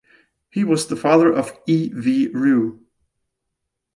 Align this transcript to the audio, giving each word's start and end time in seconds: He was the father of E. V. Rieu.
He 0.49 0.63
was 0.63 0.87
the 0.87 0.95
father 0.95 1.31
of 1.31 1.53
E. 1.67 1.89
V. 1.93 2.29
Rieu. 2.29 2.79